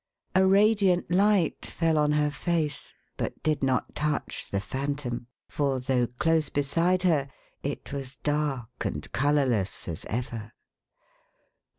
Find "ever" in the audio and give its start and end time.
10.05-10.53